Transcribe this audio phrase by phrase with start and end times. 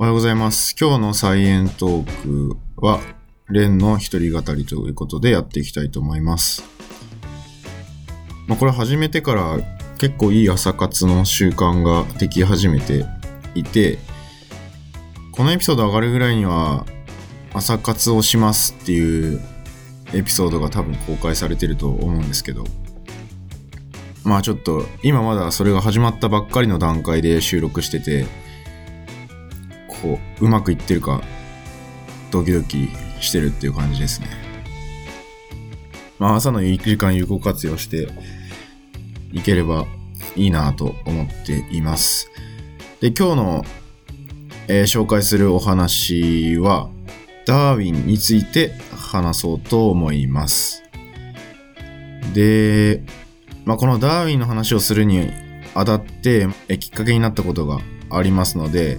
[0.00, 0.74] おはようございます。
[0.80, 3.00] 今日のサイエントークは、
[3.50, 6.64] レンの一人語りということでやっていきたいと思います。
[8.46, 9.58] まあ、これ始めてから
[9.98, 13.04] 結構いい朝活の習慣ができ始めて
[13.54, 13.98] いて、
[15.32, 16.86] このエピソード上がるぐらいには、
[17.52, 19.38] 朝活をしますっていう
[20.14, 22.64] エピソードが多分公開されてると思うんですけど、
[24.24, 28.24] まあちょっと今まだそれが始まったばっかりの段階で収録してて、
[30.02, 31.22] こう、うまくいってるか、
[32.30, 32.88] ドキドキ
[33.20, 34.28] してるっていう感じですね。
[36.18, 38.08] まあ朝の1時間有効活用して
[39.32, 39.86] いければ
[40.36, 42.30] いいなと思っています。
[43.00, 43.64] で、今日の、
[44.68, 46.90] えー紹介するお話は、
[47.46, 50.82] ダーウィンについて話そうと思います。
[52.34, 53.02] で、
[53.64, 55.30] まあ、このダーウィンの話をするに
[55.74, 58.98] あたってえきっかけになったことがありますので、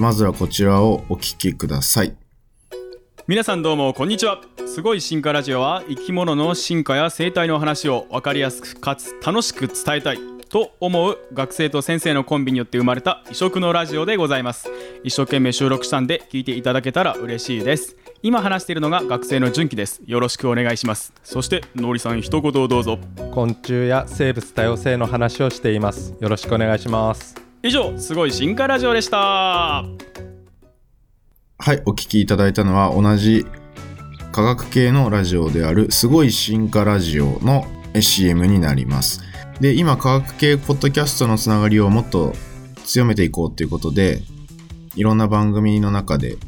[0.00, 2.16] まずはこちらをお聞きください。
[3.26, 4.40] 皆さんどうもこんにちは。
[4.66, 14.70] すごい進化ラジオは生き物の進化や生態の話を分かりやすくかつ楽しく伝えたいと思う学生と先生のコンビによって生まれた異色のラジオでございます。
[15.04, 17.96] 一生懸命収録したんで聞いていただけたら嬉しいです。
[18.22, 20.00] 今話しているのが学生の純喜です。
[20.06, 21.12] よろしくお願いします。
[21.22, 22.98] そしてのりさん一言をどうぞ。
[23.32, 26.14] 昆虫や生物多様性の話をしています。
[26.20, 29.84] よろしくお願いします以上すごい進化ラジオでした
[31.62, 33.44] はい、お聞きいただいたのは同じ
[34.32, 37.66] 科学系のラジオであるすごい進化ラジオの
[38.00, 39.20] CM になります。
[39.60, 42.32] で、今科学系ポッドキャストのつながりをもっと
[42.86, 44.22] 強めていこうということで、
[44.94, 46.38] いろんな番組の中で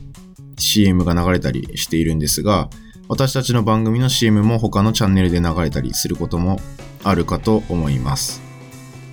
[0.59, 2.71] CM が流れたりしているんですが、
[3.09, 6.59] 私たちの番組の CM も他のチャンネルで流れたりすることも
[7.05, 8.41] あるかと思います。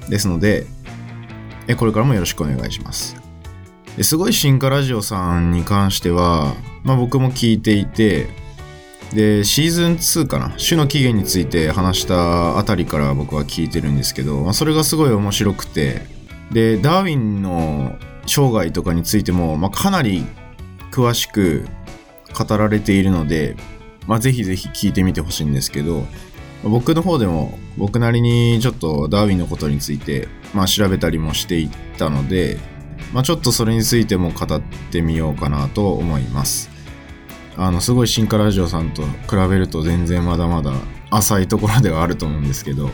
[0.08, 0.66] ですので、
[1.70, 3.16] えこれからもよろしくお願いします。
[4.02, 8.28] すごい進化ラジオさんに関しては、まあ、僕も聞いていて
[9.14, 10.56] でシーズン2かな？
[10.58, 16.02] 種の起源について話したあたりから僕は聞いてるんですけど、まあ、それがすごい面白くて
[16.52, 20.26] でダーウィンの生涯とかについても、まあ、かなり
[20.92, 21.68] 詳しく
[22.34, 23.56] 語られているので、
[24.08, 26.06] まあ、ぜひぜひ聞いてみてほしいんですけど
[26.64, 32.58] 僕の方でも僕なりにちょっとダーウィンのことについて、まあ、調べたりもしていったので、
[33.14, 34.62] まあ、ちょっとそれについても語っ
[34.92, 36.70] てみようかなと思います。
[37.56, 40.74] あの、すごい進化ラジオさんと比べると全然まだまだ
[41.10, 42.90] 浅いところではあると思うんですけど、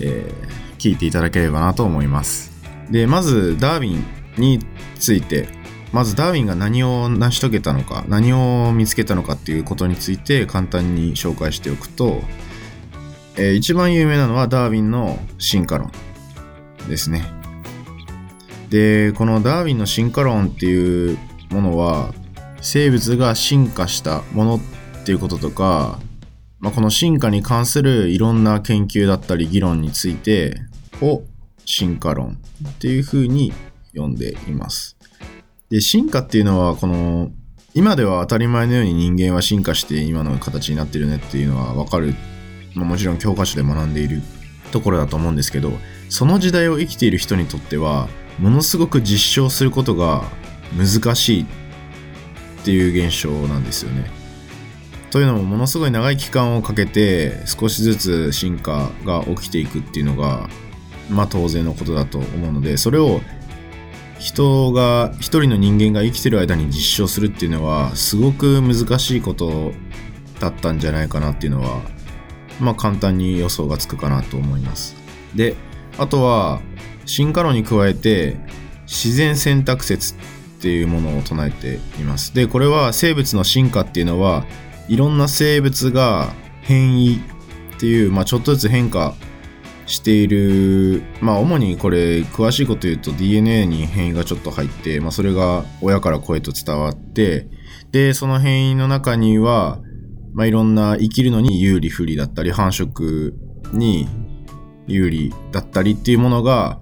[0.00, 2.52] えー聞いていただければなと思います。
[2.90, 4.04] で、まずダーウィン
[4.36, 4.60] に
[4.98, 5.48] ついて、
[5.92, 12.20] まずダーウィンが何を成し遂げたのか、何を見つけたのかっていうことについて簡単に紹介しておくと、
[13.36, 15.90] えー一番有名なのはダーウィンの進化論
[16.88, 17.24] ですね。
[18.70, 21.18] で、このダーウィンの進化論っていう
[21.50, 22.12] ものは、
[22.60, 24.60] 生物が進化したものっ
[25.04, 25.98] ていうこととか、
[26.60, 30.56] まあ、この進化に関するいろんな研究だったり議論について
[31.02, 31.22] を
[31.66, 33.52] 進化論っていうふうに
[33.94, 34.96] 呼んでいます。
[35.70, 37.30] で、進化っていうのは、この、
[37.74, 42.14] 今では当たり前のように人間は進化して今の形になってるねっていうのはわかる、
[42.74, 44.22] もちろん教科書で学んでいる
[44.72, 45.72] ところだと思うんですけど、
[46.08, 48.08] その時代を生きている人にとっては、
[48.38, 50.24] ものすごく実証することが
[50.76, 51.46] 難しいっ
[52.64, 54.10] ていう現象なんですよね。
[55.14, 60.48] というのもものすごい長い期間をかけて少しずつ進化が起きていくっていうのが
[61.08, 63.20] まあ当然のことだと思うのでそれを
[64.18, 69.72] 人が一人の人間が生きてる間に実証するっていうのはすごく難しいこと
[70.40, 71.80] だったんじゃないかなっていうのは
[72.60, 74.96] まあ簡単に予想がつくかなと思います。
[75.34, 75.56] で
[75.98, 76.60] あとは
[77.06, 78.36] 進化論に加えて
[78.86, 80.16] 自然選択説っ
[80.60, 82.34] ていうものを唱えています。
[82.34, 84.44] でこれは生物の進化っていうのは
[84.88, 86.32] いろんな生物が
[86.62, 89.14] 変異っていう、まあ、ちょっとずつ変化
[89.86, 97.48] しているまあ主にこれ詳しいこと言うと DNA に変異がちょっと入って、まあ、それが親から声と伝わって
[97.92, 99.78] でその変異の中には、
[100.34, 103.32] まあ、いろんな生きるのに有利不利だったり繁殖
[103.72, 104.08] に
[104.86, 106.80] 有利だったりっていうものが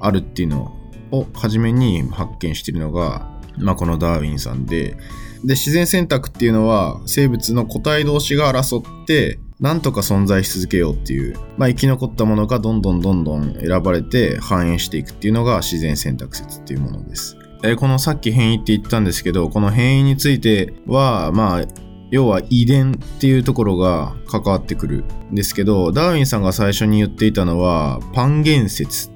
[0.00, 0.76] あるっていうの
[1.12, 4.96] を初めに発見しているのが、まあ、このダーウィンさんで
[5.44, 17.36] で自然選択っていうのは生物の個体同士が争ってなんとか存在し続けようっていう、まあ、生き残ったものがどんどんどんどん選ばれて繁栄していくっていうのが自然選択説っていうものです。
[17.62, 21.83] えこのさっき変異って言ったんですけどこの変異についてはまあ
[22.14, 29.10] 要は遺伝っていうところが関わってくるんですけどダーウィンさんが最初に言っていたのはパンゲン説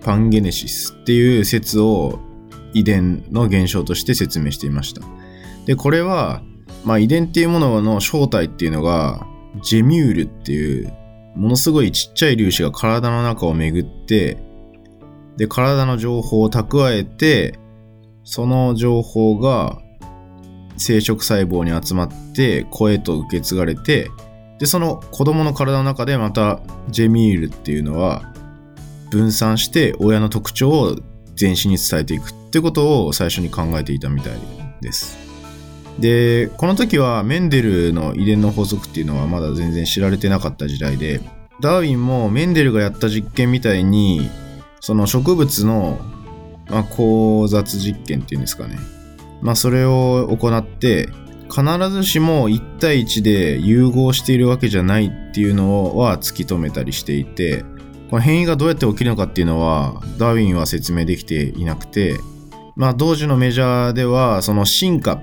[0.00, 2.20] パンゲネシスっていう説を
[2.72, 5.02] 遺伝の現象として説明していました。
[5.66, 6.42] で、これは、
[6.84, 9.26] まあ、遺伝っていうものの正体っていうのが、
[9.62, 10.92] ジェミュールっていう、
[11.36, 14.38] ものすごいちっちゃい粒子が体の中を巡って、
[15.36, 17.58] で、体の情報を蓄えて、
[18.24, 19.80] その情報が
[20.78, 24.10] 生殖細胞に集まって声と受け継がれて、
[24.58, 28.22] で、その子供の体の中でまたジェミールっていうのは
[29.10, 30.96] 分散して親の特徴を
[31.34, 34.38] 全身に伝えていくってことを最初に考えていたみたい
[34.80, 35.16] です。
[35.98, 41.20] で、この時はメンデルの遺伝の法則っていうのはまだ全然知られてなかった時代で、
[41.60, 44.30] ダーウィンもメンデルがやった実験みたいに、
[44.80, 45.98] その植物の、
[46.68, 48.78] まあ、交雑実験っていうんですかね。
[49.40, 51.08] まあ、それを行って、
[51.50, 57.64] 必ずしも1対1で融合しているわけじゃないっていうのは突き止めたりしていて、
[58.10, 62.18] この変異がどうやって起きるのかっていうのは、ダーウィンは説明できていなくて、
[62.76, 65.22] まあ、同時のメジャーでは、その進化っ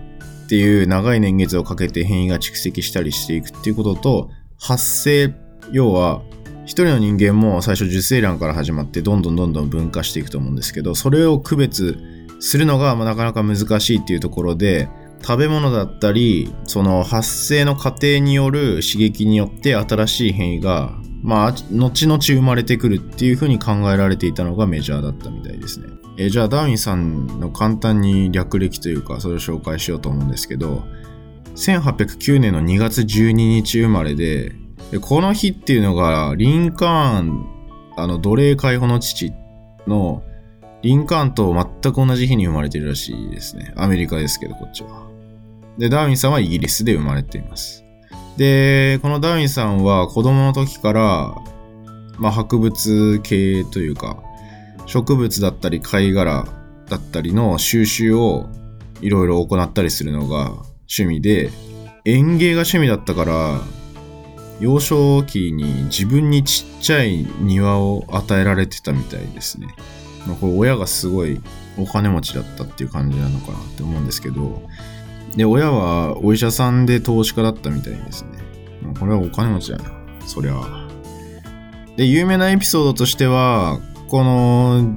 [0.50, 4.30] ていう長い年月をかけて変異が蓄積したりしていくっていうことと、
[4.60, 5.34] 発生、
[5.72, 6.22] 要は、
[6.66, 14.90] 一人の人間も最初受精卵から始まってどんどんどんどん分化していくと思うんですけど、それを区別するのがなかなか難しいっていうところで、
[15.22, 20.94] 食べ物だったり、その発生の過程による刺激によって新しい変異が、
[21.24, 25.88] まあ、後々生まれてくるっていうふうに考えられていたのがメジャーだったみたいですね。
[26.18, 30.84] えじゃあ、ダーウンさんの簡単に略歴というか、それを紹介しようと思うんですけど、
[31.56, 34.54] 1809年の2月12日生まれで、
[35.02, 37.48] この日っていうのが、リンカーン、
[37.98, 39.34] あの、奴隷解放の父
[39.88, 40.22] の、
[40.86, 41.52] リンカーンと
[41.82, 43.74] 全く同じ日に生まれてるらしいですね。
[43.76, 45.08] アメリカですけど、こっちは。
[45.80, 47.84] で、ダーウィンさんはイギリスで生まれています。
[48.38, 51.36] で、このダーウィンさんは子供の時から、
[52.20, 54.22] まあ、博物系というか、
[54.86, 56.46] 植物だったり貝殻
[56.88, 58.48] だったりの収集を
[59.02, 60.52] いろいろ行ったりするのが
[60.82, 61.50] 趣味で、
[62.06, 63.62] 園芸が趣味だったから、
[64.60, 69.70] 幼少期に自分にちっちゃい庭を与えられてたみたいですね。
[70.26, 71.42] まあこれ親がすごい
[71.78, 74.62] お金持ちだったっていう感じなのかなって思うんですけど、
[75.36, 78.30] で、親はお医者さんで投資家だったみたいですね。
[78.82, 79.92] まあこれはお金持ちだな。
[80.26, 80.88] そりゃ。
[81.98, 83.80] で、有名なエピソードとしては、
[84.10, 84.96] この、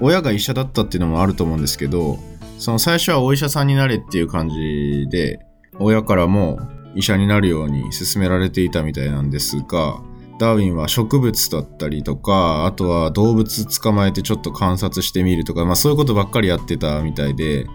[0.00, 2.18] 親が医者だったっていうのもあると思うんですけど、
[2.58, 5.40] その最初はお医者さんになれっていう感じで、
[5.78, 6.58] 親からも
[6.94, 10.00] 医者になるように勧められていたみたいなんですが、
[10.38, 17.66] ダーウィンは植物だったりとか、あとは動物捕まえてちょっと観察してみるとか、まあそういうことばっかりやってたみたいで、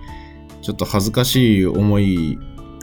[0.62, 2.38] ちょっと恥ずかしい思い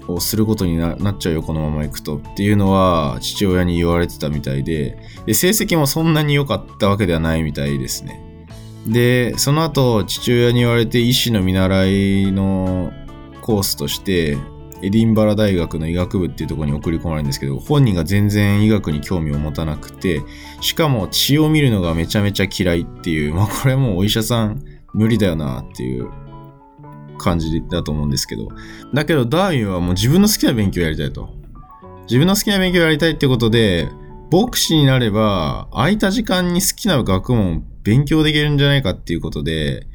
[0.09, 2.17] をすることになっちゃうよ、このまま行くと。
[2.17, 8.23] っていうのは父親に言われてたみたいで、で成績もそんなに良かったわけではないみたいですね。
[8.87, 12.93] で、その後、父親に言われて医師の見習いの
[13.43, 14.39] コースとして、
[14.87, 20.23] エディンバラ大学の医学部っていうところに送り込まれるんですけど、本人が全然医学に興味を持たなくて、
[20.61, 24.63] しかも血を見るのがめちゃめちゃ嫌いっていう、 まあこれもうお医者さん
[24.95, 26.09] 無理だよなっていう
[27.19, 28.49] 感じだと思うんですけど。
[28.95, 31.31] だけどダーウィンはもう自分の好きな勉強やりたいと。
[32.03, 33.89] 自分の好きな勉強やりたいってことで、
[34.31, 39.89] 牧師になれば空いた時間に好きな学問を勉強できるんじゃないかっていうことで、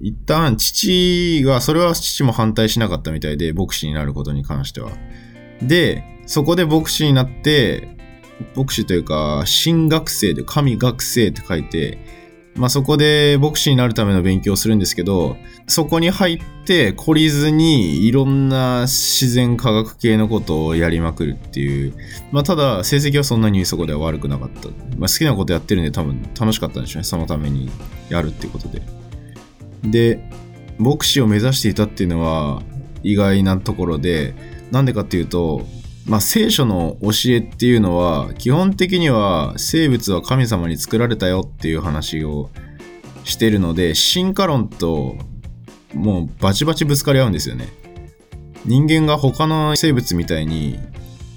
[0.00, 4.90] 一旦父が、それは父も反対しなかったみたいで、牧師になることに関しては。
[5.60, 7.96] で、そこで牧師になって、
[8.56, 11.98] 牧師というか、神学生で、神学生って書いて、
[12.54, 21.94] まあそこで牧師になるための勉強をするんですけど、そこに入って懲りずにいろんな自然科学系のことをやりまくるっていう。
[22.30, 24.68] まあただ成績はそんなにそこでは悪くなかった。
[24.98, 27.04] まあ好きなことやってるんで多分楽しかったんでしょうね。
[27.04, 27.70] そのために
[28.10, 28.82] やるっていうことで。
[29.84, 30.28] で、
[30.78, 32.62] 牧師を目指していたっていうのは
[33.02, 34.34] 意外なところで、
[34.70, 35.66] なんでかっていうと、
[36.06, 42.50] まあ、聖書の教えっていうのは基本的には生物は神様に作られたよっていう話を
[43.24, 45.14] してるので進化論と
[45.94, 47.68] もうバチバチぶつかり合うんですよね。
[48.64, 50.78] 人間が他の生物みたいに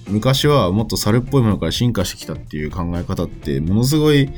[0.07, 4.29] 昔はもっと猿っぽいものから進化してきたっていう考え方ってものすごい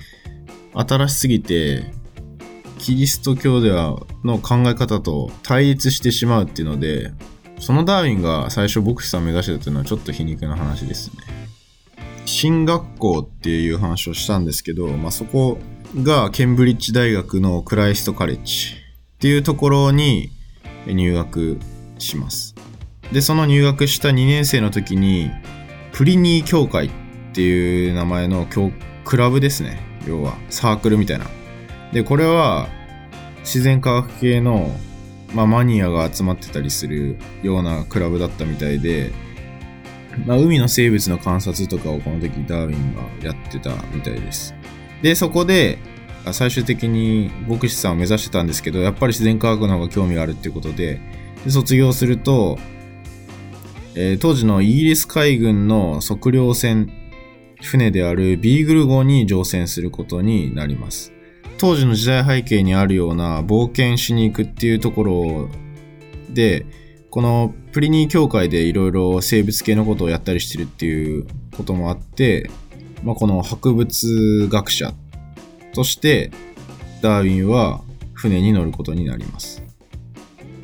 [0.74, 1.92] 新しすぎて
[2.80, 7.12] キリスト教ではの考え方と対立してしまうっていうので
[7.60, 11.48] そのダーウィンが最初牧師さん目指してたっていうのはちょっと皮肉な話ですね。
[12.26, 15.58] 進学校っていう話をしたんですけど、まあ、そこ
[16.04, 18.74] がケンブリッジ大学のクライストカレッジ
[19.16, 20.30] っていうところに
[20.86, 21.58] 入学
[21.98, 22.54] します。
[23.12, 25.32] で、その入学した2年生の時に
[25.94, 26.90] プリニー協会っ
[27.34, 28.46] ていう名前の
[29.06, 29.80] クラブですね。
[30.06, 31.37] 要はサークルみたいな。
[31.94, 32.68] で、これは
[33.42, 34.70] 自然科学系の、
[35.34, 39.12] まあ、マニアが集まってたりするようなクラブだったみたいで、
[40.26, 44.54] まあ、海の生物の観察とかをこの時ダーウィンがやってたみたいです。
[45.02, 45.78] で、そこで、
[46.34, 51.00] 最終的に牧師さんを目指してたんですけど、やっぱり自然科学の方が興味があるっていうことで、
[51.46, 52.58] で卒業すると、
[53.96, 56.92] えー、当時のイギリス海軍の測量船、
[57.62, 61.14] 船であるビーグル号に乗船することになります。
[61.58, 65.50] 当時の時代背景にあるような冒険しに行くっていうところ
[66.30, 66.66] で、
[67.10, 72.50] このプリニー協会でいろいろ生物系のことをやったりしてるっていうこともあって、
[73.04, 74.94] まあ、この博物学者
[75.74, 76.32] として
[77.02, 77.82] ダーウィンは
[78.14, 79.64] 船に乗ることになります。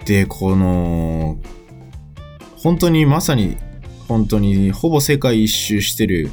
[0.05, 1.39] で、この、
[2.57, 3.57] 本当にまさに
[4.07, 6.29] 本当にほぼ世界一周してる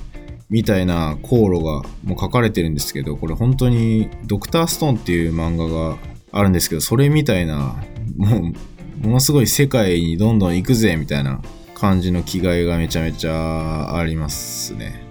[0.51, 5.97] みたいな航路がもう書かれてるんですけど、これ本当にドクターストーンっていう漫画が
[6.33, 7.77] あるんですけど、それみたいな、
[8.17, 8.53] も
[9.03, 11.41] う、ものすごい世界にどんどん行くぜみたいな
[11.75, 15.03] 感じの気概がめちゃめちゃありますね。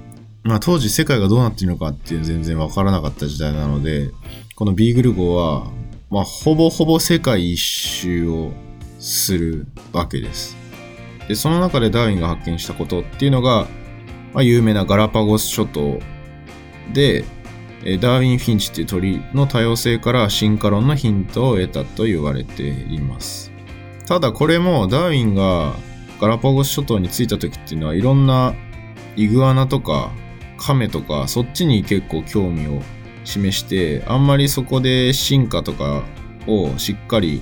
[0.44, 4.12] まあ当時世界がどうなっているのかっていう全然わからなかった時代なので、
[4.56, 5.72] このビーグル号は、
[6.10, 8.52] まあほぼほぼ世界一周を
[9.00, 10.58] するわけです。
[11.28, 13.68] で、その中でダーウィンが発見したことっていうのが、
[14.34, 16.00] まあ、有名なガラパゴス諸島
[16.94, 17.26] で、
[17.86, 23.52] えダーウィン・フィンチっていう鳥の多様性から進化論のヒントを得たと言われています。
[24.06, 25.76] ただこれもダーウィンが
[26.20, 28.54] ガラパゴス諸島に着いた時っていうのはいろんな
[29.16, 30.12] イグアナとか
[30.58, 32.82] カメとかそっちに結構興味を
[33.24, 36.04] 示してあんまりそこで進化とか
[36.48, 37.42] をしっかり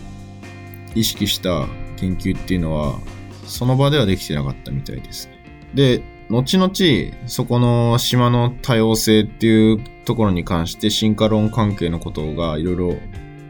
[0.93, 2.99] 意識した研究っていうのは
[3.45, 5.29] その場ではできてなかったみたいです。
[5.73, 12.95] で、後々、そこの島の多様性っていうところに関して進化論関係のことがいろいろ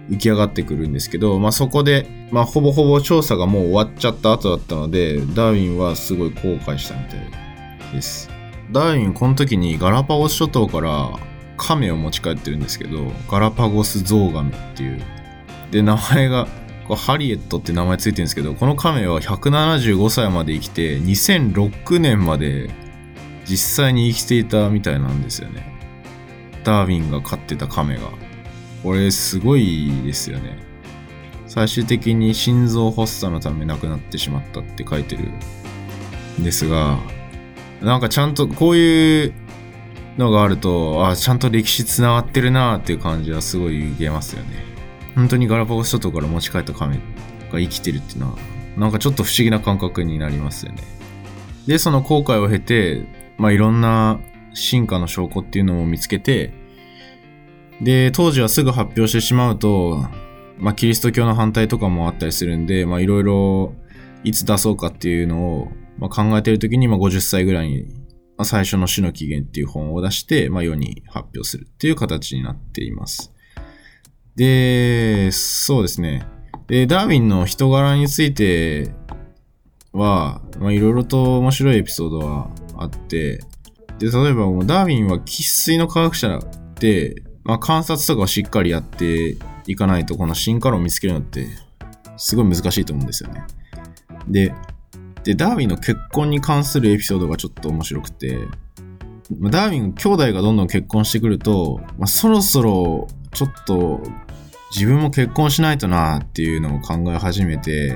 [0.09, 7.19] 浮き上がってくるんですけど、まあそこで、まあほぼほぼ調査がもう終わっちゃった後だったので、ダーウィンはすごい後悔したみたい
[7.93, 8.29] です。
[8.71, 11.17] ダーウィンこの時にガラパゴス諸島から
[11.57, 15.01] 亀を持ち帰ってるんですけど、ガラパゴスゾウガメっていう。
[15.71, 16.47] で、名前が
[16.95, 22.69] ハリエットって名前ついてるんですけど、この亀は175歳まで生きて、2006年まで
[23.45, 25.73] 実際に生きていたみたいなんですよね。
[26.63, 28.11] ダーウィンが飼ってた亀が。
[28.83, 30.57] これすごいですよね。
[31.47, 35.23] 最終的に心臓発作のため亡くなってしまったって書いてる
[36.39, 36.99] んですが、
[37.81, 39.33] なんかちゃんとこういう
[40.17, 44.66] のがあると、あ、ちゃんと歴史繋がってるなーっていう感じはすごい受けますよね。
[45.17, 46.97] 本当にガラパゴス諸島から持ち帰った亀
[47.51, 48.37] が生きてるっていうのは、
[48.77, 50.83] なんかちょっと不思議な感覚になりますよね。
[51.65, 54.19] で、その後悔を経て、まあいろんな
[54.53, 56.53] 進化の証拠っていうのを見つけて、
[57.81, 60.07] で、当時はすぐ発表してしまうと、
[60.59, 63.73] まあキリスト教の反対とかもあったりするんで、まあいろいろ
[64.23, 67.85] いつ出そうかっていうのを、まあ、考えてる時に、まあ50歳ぐらいに、
[68.37, 73.33] まあ、最初の死の起源っていう本を出して、まあ世に発表するっていう形になっています。
[74.37, 76.27] で、そうですね。
[76.67, 78.91] で、ダーウィンの人柄について
[79.91, 83.39] は、まあ、いろいろと面白いエピソードはあって、
[83.97, 86.39] で、例えばもうダーウィンは喫水の科学者
[86.79, 91.47] で、まあ、観察とかをしっかりやっていかないと、この進化論を見つけるのって、
[92.15, 93.43] すごい難しいと思うんですよね。
[94.27, 94.53] で、
[95.23, 98.37] で、ダーウィンの結婚に関するエピソードがちょっと面白くて、
[99.49, 104.01] ダーウィン兄弟がどんどん結婚してくると、まあ、そろそろちょっと
[104.75, 107.95] 自分も結婚しないとなっていうのを考え始めて、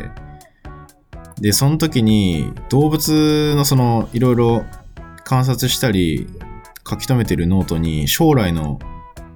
[1.40, 4.66] で、その時に動物のそのいろいろ
[5.24, 6.28] 観察したり
[6.88, 8.80] 書き留めてるノートに将来の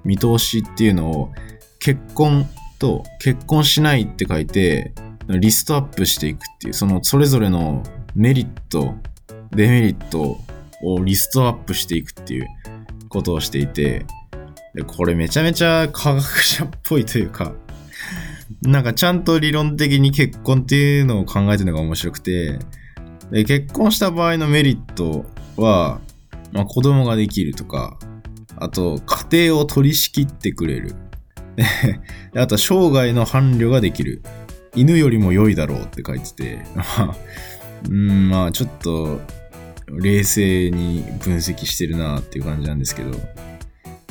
[0.04, 1.32] 見通しっていうのを
[1.80, 2.48] 結婚
[2.80, 4.94] と結婚しないって書いて
[5.28, 7.82] リストアップしていくっていうそのそれぞれの
[8.14, 8.96] メリット
[9.52, 10.38] デメリット
[10.84, 12.48] をリストアップしていくっていう
[13.10, 14.06] ことをしていて
[14.84, 17.54] これめちゃめちゃ科学者っぽいというか、
[18.62, 22.60] なんかちゃんと理論的に結婚っていうのを考えてるのが面白くて、
[23.32, 25.26] 結婚した場合のメリット
[25.58, 26.00] は、
[26.52, 27.98] まあ、子供ができるとか、
[28.58, 29.02] あと
[29.32, 30.96] 家庭を取り仕切ってくれる。
[32.36, 34.22] あと生涯の伴侶ができる。
[34.76, 36.60] 犬よりも良いだろうって書いてて、
[37.90, 39.22] うん、まあちょっと
[39.90, 43.12] 冷静に分析してるなっていう感じなんですけど、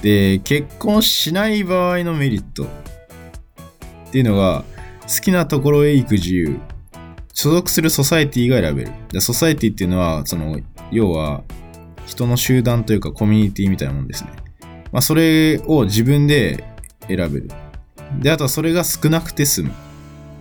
[0.04, 2.68] で、結婚しない場合のメリットっ
[4.12, 4.62] ていうのが、
[5.04, 6.60] 好きなところへ行く自由、
[7.32, 8.92] 所属するソサエティが選べる。
[9.08, 10.60] でソサエティっていうのは、その、
[10.92, 11.42] 要は、
[12.04, 14.30] 人の集団というかコミュニティみたいなもんですね。
[14.92, 16.62] まあ、それを自分で
[17.08, 17.48] 選べる。
[18.20, 19.72] で、あとはそれが少なくて済む。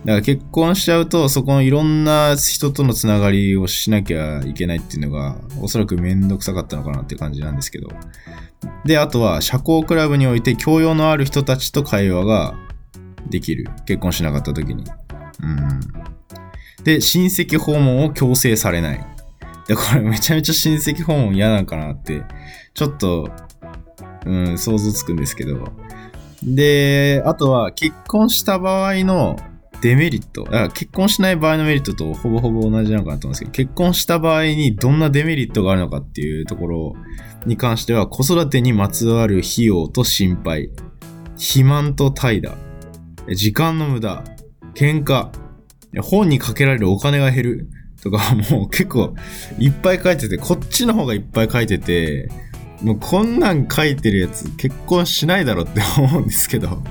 [0.04, 7.88] だから結婚しちゃうと、そこのいろんな人とのつながりをしなきゃいけないっていうのが、おそらくめんどくさかったのかなって感じなんですけど。
[8.84, 12.54] で、あとは、社交クラブにおいて教養のある人たちと会話が
[13.30, 13.70] できる。
[13.86, 14.84] 結婚しなかった時に。
[15.42, 15.80] うん。
[16.84, 19.06] で、親戚訪問を強制されない。
[19.66, 22.22] で、これめちゃめちゃ親戚訪問嫌なのかなって、
[22.74, 23.30] ちょっと、
[24.26, 25.72] うん、想像つくんですけど。
[26.42, 29.36] で、あとは結婚した場合の
[29.84, 30.46] デメリット。
[30.72, 36.94] 結婚しない場合のメリットとほぼほぼ同じなのかなと思うんですけど、結婚した場合にどんなデメリットがあるのかっていうところ
[37.44, 40.70] に関しては、子育てにまつわる費用と心配、
[41.36, 42.54] 肥満と怠惰、
[43.34, 44.24] 時間の無駄、
[44.74, 45.28] 喧嘩、
[46.00, 47.68] 本にかけられるお金が減る。
[48.02, 49.14] とか、もう結構
[49.58, 52.30] いっぱい書いてて、こっちの方がいっぱい書いてて、
[52.82, 56.82] もうこんなん書いてるやつ結婚しないだろって思うんですけど、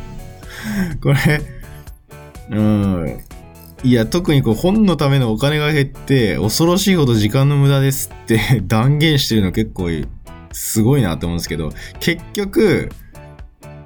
[1.01, 1.41] これ、
[2.50, 3.19] うん。
[3.83, 9.89] いや、特にこう本のためのお金が減って、恐ろしいほど時間の無駄ですって 断言してるの結構
[10.51, 12.89] すごいなって思うんですけど、結局、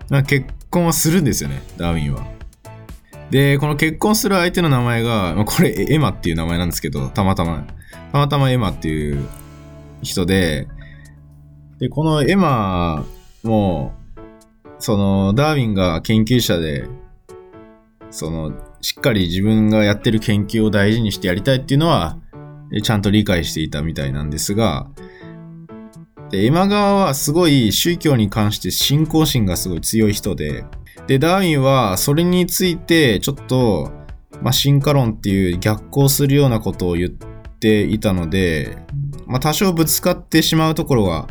[0.09, 2.27] まあ、結婚はするんですよね、ダーウィンは。
[3.31, 7.65] で、この結婚する相手の名前が、まあ、これエマっていう名前なんですけど、たまたま、
[8.11, 9.27] たまたまエマっていう
[10.01, 10.67] 人で、
[11.79, 13.05] で、このエマ
[13.43, 13.93] も、
[14.79, 16.87] その、ダーウィンが研究者で、
[18.09, 22.17] その、しっかり自分がやってる研究を大事にしてやりたいっていうのは、
[22.83, 24.87] ちゃんと理解していたみたいなんですが、
[26.29, 30.65] で、エマ側はすごい宗教に関して信仰心がすごい強い人で、
[31.07, 33.91] で、ダーウィンはそれについてちょっと、
[34.41, 38.77] まあ、進化論っていう逆行するようなことを言っていたので、
[39.25, 41.27] まあ、多少ぶつかってしまうところが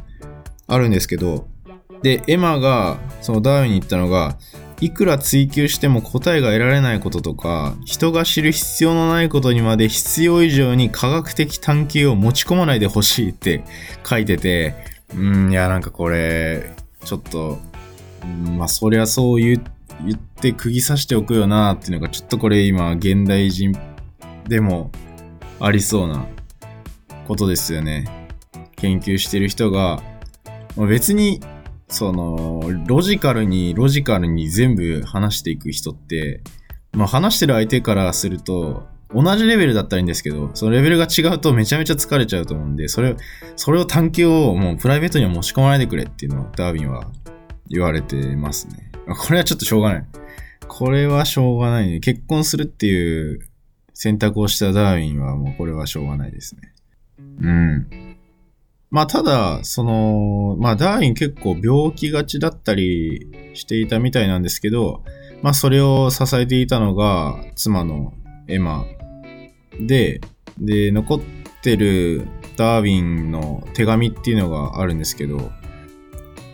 [0.66, 1.46] あるんですけど、
[2.02, 4.38] で、エマがそのダーウィンに言ったのが、
[4.80, 13.64] いくら追求しても答えが得られないこととか、人が知る必要のないことにまで必要以上に科学的探求を持ち込まないでほしいって
[14.04, 14.74] 書いてて、
[15.14, 17.58] うん、いや、なんかこれ、ちょっと、
[18.56, 19.62] まあ、そりゃそう言
[20.04, 23.72] 言って釘刺しておくよなっていうのが、ちょっとこれ今、現代人
[24.46, 24.90] でも
[25.58, 26.26] ありそうな
[27.26, 28.28] ことですよね。
[28.76, 30.02] 研究してる人が、
[30.76, 31.40] 別に
[31.88, 36.40] その、ロジカルに、ロジカルに全部話していく人って、
[36.92, 43.16] まあ話してる相手からすると、同じレベルだったらいいんですけど、そのレベルが違うとめちゃめちゃ疲れちゃうと思うんで、それ、
[43.54, 47.06] それを探求をもうプライベートには持ち込まないでくれっていうのをダーウィンは
[47.68, 48.90] 言われてますね。
[49.06, 50.04] これはちょっとしょうがない。
[50.66, 52.00] これはしょうがないね。
[52.00, 53.48] 結婚するっていう
[53.94, 56.72] 選択をしたダーウィンはもうこれはしょうがないですね。
[57.40, 58.05] うん。
[58.96, 65.04] まあただ、その、まあダーウィン結構病気がちだったりしていたみたいなんですけど、
[65.42, 68.14] まあそれを支えていたのが妻の
[68.48, 68.86] エマ
[69.78, 70.22] で、
[70.58, 71.20] で、残っ
[71.60, 75.50] てるダーウィンの手紙っていうのがあるんですけど、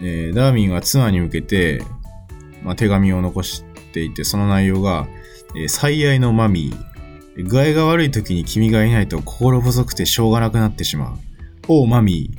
[0.00, 1.80] えー、ダーウィンは妻に向けて、
[2.64, 5.06] まあ、手紙を残していて、その内容が、
[5.54, 11.31] えー、最愛のマミー、具合が悪い時に君がいないと心細くてしょうがなくなってしまう。
[11.68, 12.38] おう、マミー。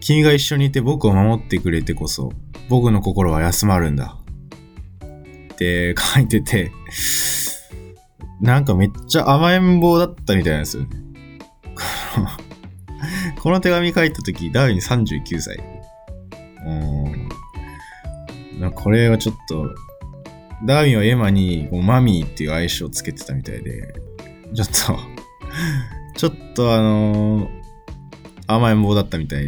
[0.00, 2.32] 君が一緒にいて僕を守ってくれてこそ、
[2.68, 4.16] 僕の心は休まるんだ。
[5.52, 6.72] って書いてて、
[8.40, 10.90] なんかめっちゃ甘えん坊だったみたいなんですよね。
[13.40, 15.58] この手紙書いた時、ダーウィン39歳。
[16.66, 16.70] う
[18.66, 18.70] ん。
[18.72, 19.74] これはちょっと、
[20.66, 23.94] ダーウィンはエマにこうマミーっていう愛称をつけてたみたいで、
[24.54, 24.72] ちょっと
[26.16, 27.59] ちょっとあのー
[28.54, 29.46] 甘えん坊だったみたい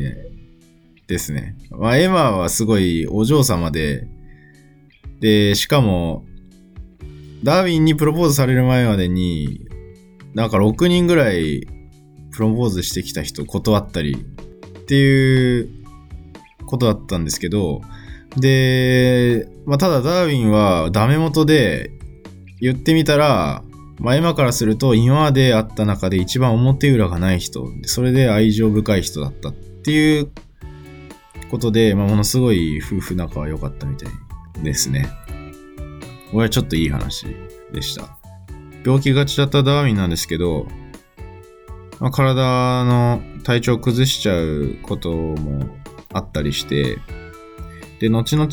[1.07, 1.57] で、すね。
[1.71, 4.07] まあ、エマはすごいお嬢様で、
[5.21, 6.25] で、しかも、
[7.43, 9.67] ダーウィンにプロポーズされる前までに、
[10.35, 11.67] なんか6人ぐらい
[12.33, 15.69] プロポーズしてきた人断ったりっていう
[16.67, 17.83] ことだったんですけど、
[18.37, 21.91] で、まあ、ただダーウィンはダメ元で
[22.61, 23.63] 言ってみたら、
[23.99, 30.31] まあ、今からすると今まで会った中で一番表裏がない人、それで愛情深い人だったっていう
[31.51, 35.09] ことで、まあ、ものすごい夫婦仲は良かったみたいですね。
[36.31, 37.27] これはちょっといい話
[37.73, 38.17] でした。
[38.85, 40.67] 病気がちだったダーウィンなんですけど、
[42.01, 45.77] まあ、体の体調を崩しちゃうことも
[46.13, 46.99] あったりして、
[48.01, 48.49] で、後々、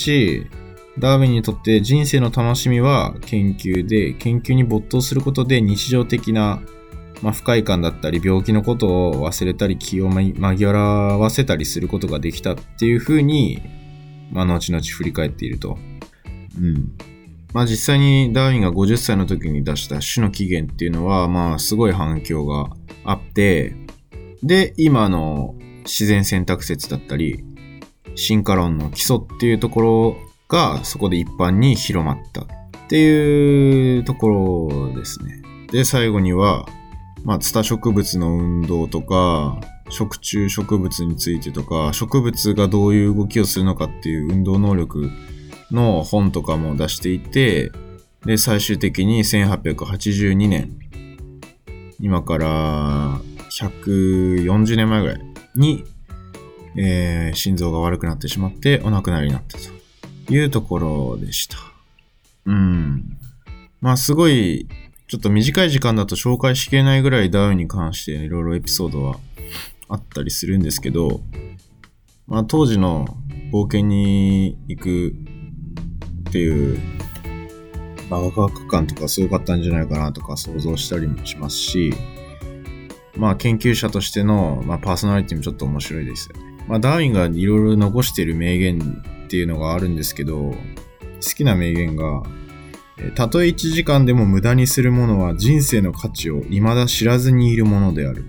[0.97, 6.62] ダーウィンにとって人生の楽しみは研究で、研究に没頭することで日常的な、
[7.21, 13.62] まあ、不快感だったり病気のことを忘れたり気を紛らわせたりすることができたっていうふうに、
[14.32, 15.78] まあ、後々振り返っていると。
[16.60, 16.91] うん。
[17.54, 22.69] まあ実際にダーウィンが50歳の時に出した種の起源っていうのは、まあすごい反響が
[23.04, 23.75] あって、
[24.43, 27.43] で、今の自然選択説だったり、
[28.15, 32.45] 進化論の基礎っていうところがそこで一般に広まったっ
[32.89, 35.41] ていうところですね。
[35.71, 36.65] で、最後には、
[37.23, 45.12] まあ、ツタ植物の運動とか、食虫植物についてとか、植物がどういう動きをするのかっていう運動能力
[45.71, 47.71] の本とかも出していて、
[48.25, 50.79] で、最終的に1882年、
[51.99, 53.19] 今から
[53.51, 55.21] 140年前ぐらい
[55.55, 55.83] に、
[56.75, 59.78] えー心臓が悪くなってしまってお亡くなりになったと
[60.29, 61.57] いうところでした。
[62.45, 63.17] うん。
[63.81, 64.67] まあすごい、
[65.07, 69.19] ちょっと短い時間だと紹介しきれないぐらいダウンに関していろいろエピソードは
[69.87, 71.21] あったりするんですけど、
[72.27, 73.07] まあ当時の
[73.51, 75.15] 冒険に行く
[76.29, 76.79] っていう、
[78.09, 81.91] まあワクワク感とかすごかったんじゃないかなとか想像したりもしますし、
[83.15, 86.65] まあ研究者としての、まあ、パーソナリティもちょっと面白いですよね。
[86.67, 90.55] まあダーウィンがいろいろ残している名言っていうのがあるんですけど、好
[91.37, 92.23] きな名言が、
[93.13, 98.25] たとえ1時間でも無駄にするものは人生の価値を未だ知らずにいるものである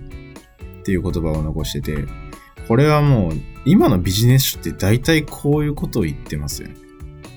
[0.81, 2.05] っていう言葉を残してて、
[2.67, 3.33] これはもう
[3.65, 6.75] 今のビジネス書って大体こういうことを言ってますよね。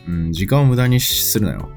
[0.09, 1.71] うん、時間を無駄にするなよ。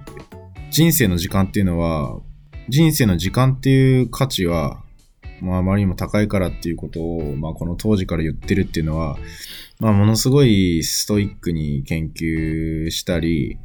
[0.69, 2.19] 人生の時間っていうのは、
[2.67, 4.83] 人生の時間っていう価値は、
[5.39, 9.17] まあ、あまりにも高いからっていうことを、まあ、この当時から言ってるっていうのは、
[9.79, 13.59] まあ、ものすごいストイックに研究したり、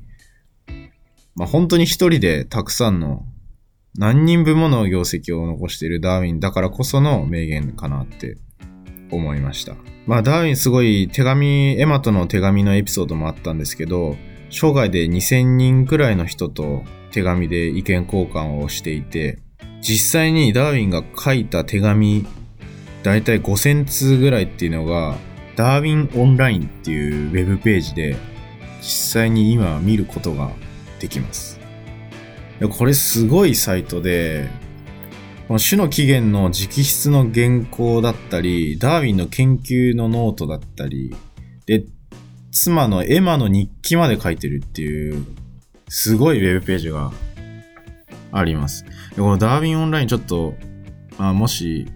[1.35, 3.25] まあ、本当に一人でたくさんの
[3.96, 8.37] 何人分もの業績を残しているダーウィンだからこその名言かなって
[9.11, 9.75] 思いました。
[10.07, 14.16] まあ、ダーウィンすごい手紙、エマとの手紙のエピソードもあったんですけど、
[14.51, 19.38] 生涯で2000人くらいの人と手紙で意見交換をしていて、
[19.81, 22.27] 実際にダーウィンが書いた手紙、
[23.03, 25.16] だいたい5000通ぐらいっていうのが、
[25.57, 28.17] ダーウィンオンラインっていうウェブページで、
[28.81, 30.51] 実際に今見ることが
[30.99, 31.61] できます。
[32.71, 34.49] これすごいサイトで、
[35.49, 41.15] この種の起源の直筆の原稿だったり、ダーウィンの研究のノートだったり、
[41.67, 41.85] で、
[42.51, 45.25] 妻のエマの日記まで書いてるっていう、
[45.88, 47.12] すごいウェブページが
[48.31, 48.85] あります。
[49.17, 50.55] このダーウィンオンラインちょっと、
[51.19, 51.87] あもし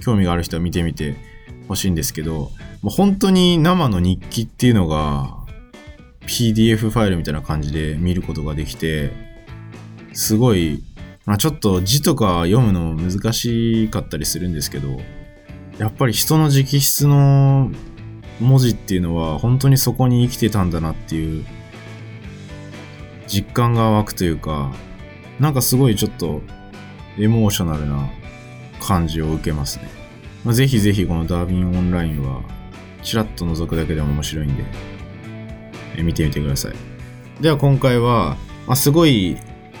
[0.00, 1.14] 興味がある人は見てみて
[1.68, 2.50] ほしいんですけど、
[2.84, 5.38] もう本当に生の日記っていうのが
[6.26, 9.10] PDF ファイルみたいな感じで見ることができて、
[10.12, 10.84] すごい、
[11.24, 15.00] まあ、ちょっと字とか読むの難しかったりするんですけど、
[15.78, 17.70] やっぱり人の直筆の
[18.38, 21.46] 文字っていうのは本当にそこに生きてたんだなっていう
[23.26, 24.74] 実感が湧くというか、
[25.40, 26.42] なんかすごいちょっと
[27.18, 28.10] エモーショナルな
[28.78, 29.88] 感じを受けますね。
[30.44, 32.42] ま、ぜひぜひこのダービンオンラインは
[33.04, 34.64] ちらっと覗くだけでも面白いんで、
[35.96, 36.74] え見てみてください。
[37.40, 38.36] では今回は、
[38.66, 39.36] まあ、すごい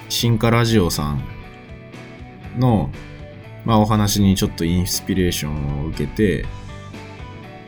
[0.08, 1.24] 進化ラジオさん
[2.58, 2.90] の、
[3.64, 6.44] まあ、お話にちょっとインスピレーションを受けて、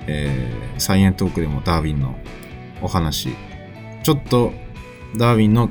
[0.07, 2.17] えーサイエントークでもダーウィンの
[2.83, 3.31] お話、
[4.03, 4.53] ちょっと
[5.17, 5.71] ダーウィンの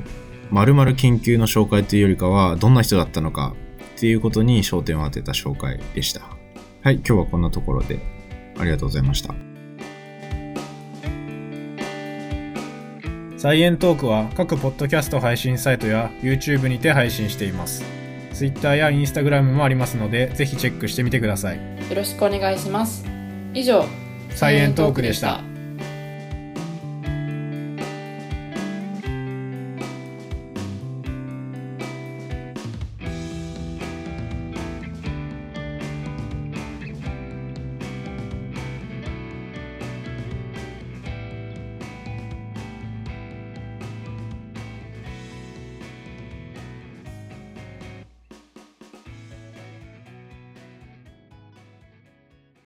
[0.50, 3.54] 〇〇研究の紹介というよりかは、どんな人だったのか
[3.96, 6.22] っていうことに焦点を当てた紹介でした。
[6.82, 8.00] はい、今日はこんなところで
[8.58, 9.45] ありがとうございました。
[13.46, 17.84] サイエントークは各ポッドキャスト配信サイトや YouTube にて配信しています。
[18.32, 21.56] Twitter や Instagram もありますので、ぜひチェックしてみてください。
[21.56, 21.62] よ
[21.94, 23.06] ろしくお願いします
[23.54, 23.84] 以上
[24.30, 25.45] サイエントークでした。